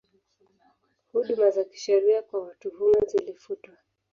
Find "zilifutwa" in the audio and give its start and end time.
3.05-3.73